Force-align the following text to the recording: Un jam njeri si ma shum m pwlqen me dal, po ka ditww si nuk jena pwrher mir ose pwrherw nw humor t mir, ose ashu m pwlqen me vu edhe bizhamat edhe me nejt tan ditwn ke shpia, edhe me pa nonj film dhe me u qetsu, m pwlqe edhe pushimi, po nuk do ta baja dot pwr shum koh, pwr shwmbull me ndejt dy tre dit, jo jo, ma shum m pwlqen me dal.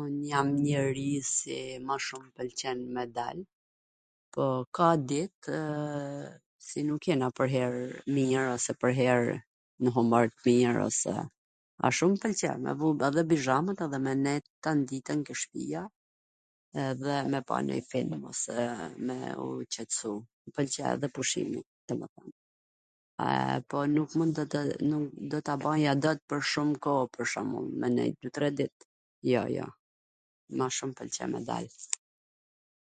Un 0.00 0.14
jam 0.30 0.48
njeri 0.66 1.10
si 1.34 1.56
ma 1.88 1.96
shum 2.04 2.22
m 2.26 2.30
pwlqen 2.38 2.78
me 2.94 3.02
dal, 3.16 3.38
po 4.34 4.44
ka 4.78 4.86
ditww 5.10 6.30
si 6.68 6.80
nuk 6.88 7.02
jena 7.10 7.28
pwrher 7.36 7.74
mir 8.16 8.42
ose 8.54 8.72
pwrherw 8.80 9.28
nw 9.82 9.90
humor 9.98 10.26
t 10.30 10.48
mir, 10.48 10.74
ose 10.88 11.14
ashu 11.90 12.06
m 12.14 12.16
pwlqen 12.24 12.58
me 12.64 12.72
vu 12.80 12.88
edhe 13.10 13.22
bizhamat 13.34 13.78
edhe 13.86 13.98
me 14.08 14.12
nejt 14.26 14.46
tan 14.68 14.78
ditwn 14.92 15.20
ke 15.28 15.34
shpia, 15.42 15.82
edhe 16.86 17.14
me 17.36 17.42
pa 17.52 17.56
nonj 17.68 17.84
film 17.92 18.22
dhe 18.46 18.64
me 19.10 19.16
u 19.44 19.46
qetsu, 19.76 20.12
m 20.46 20.54
pwlqe 20.58 20.82
edhe 20.94 21.06
pushimi, 21.20 21.60
po 23.70 23.78
nuk 23.94 24.10
do 25.28 25.38
ta 25.48 25.54
baja 25.68 25.92
dot 26.08 26.18
pwr 26.32 26.40
shum 26.56 26.70
koh, 26.88 26.98
pwr 27.16 27.24
shwmbull 27.36 27.68
me 27.84 27.94
ndejt 27.96 28.16
dy 28.26 28.36
tre 28.40 28.48
dit, 28.62 28.76
jo 29.32 29.44
jo, 29.56 29.68
ma 30.60 30.66
shum 30.78 30.90
m 30.92 30.96
pwlqen 31.00 31.28
me 31.36 31.40
dal. 31.50 31.66